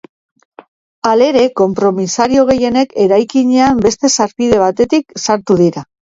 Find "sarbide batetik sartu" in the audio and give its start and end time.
4.19-5.61